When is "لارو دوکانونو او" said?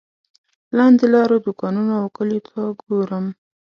1.13-2.07